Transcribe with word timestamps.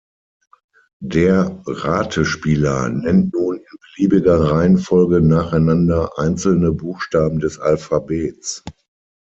Der 1.03 1.61
"Rate-Spieler" 1.67 2.89
nennt 2.89 3.35
nun 3.35 3.57
in 3.57 3.77
beliebiger 4.09 4.51
Reihenfolge 4.51 5.21
nacheinander 5.21 6.17
einzelne 6.17 6.71
Buchstaben 6.71 7.37
des 7.37 7.59
Alphabets. 7.59 8.63